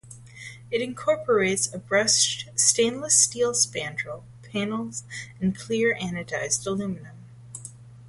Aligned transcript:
It 0.71 0.81
incorporates 0.81 1.71
a 1.71 1.77
brushed 1.77 2.49
stainless 2.55 3.21
steel 3.21 3.53
spandrel 3.53 4.23
panels 4.41 5.03
and 5.39 5.55
clear 5.55 5.95
anodized 6.01 6.65
aluminum. 6.65 7.17